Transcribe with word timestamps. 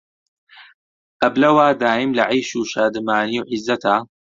ئەبلە 1.21 1.49
وا 1.55 1.67
دایم 1.83 2.11
لە 2.17 2.23
عەیش 2.31 2.49
و 2.57 2.69
شادمانی 2.73 3.37
و 3.41 3.47
عیززەتا 3.51 3.95